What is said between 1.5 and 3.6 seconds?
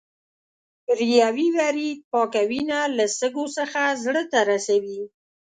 ورید پاکه وینه له سږو